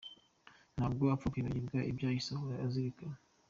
[0.75, 3.17] Ntabwo apfa kwibagirwa ibyahise ahora azirikana.